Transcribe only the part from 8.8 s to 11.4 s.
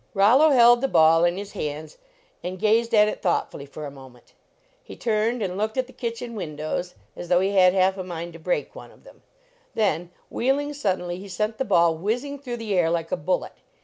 of them; then wheeling suddenly he